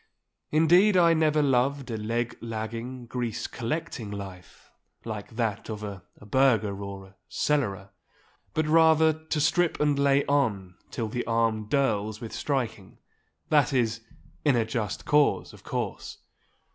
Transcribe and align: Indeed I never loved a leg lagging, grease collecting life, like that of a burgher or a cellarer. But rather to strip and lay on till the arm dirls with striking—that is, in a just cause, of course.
Indeed 0.49 0.97
I 0.97 1.13
never 1.13 1.43
loved 1.43 1.91
a 1.91 1.95
leg 1.95 2.35
lagging, 2.41 3.05
grease 3.05 3.45
collecting 3.45 4.09
life, 4.09 4.71
like 5.05 5.35
that 5.35 5.69
of 5.69 5.83
a 5.83 6.01
burgher 6.19 6.81
or 6.83 7.05
a 7.05 7.15
cellarer. 7.29 7.91
But 8.55 8.65
rather 8.65 9.13
to 9.13 9.39
strip 9.39 9.79
and 9.79 9.99
lay 9.99 10.25
on 10.25 10.73
till 10.89 11.07
the 11.07 11.23
arm 11.27 11.67
dirls 11.69 12.19
with 12.19 12.33
striking—that 12.33 13.73
is, 13.73 14.01
in 14.43 14.55
a 14.55 14.65
just 14.65 15.05
cause, 15.05 15.53
of 15.53 15.61
course. 15.63 16.17